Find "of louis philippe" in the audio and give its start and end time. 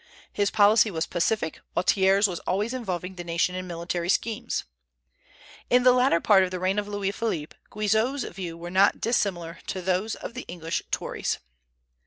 6.79-7.55